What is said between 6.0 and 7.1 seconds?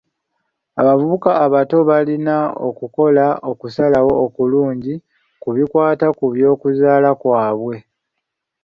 ku by'okuzaala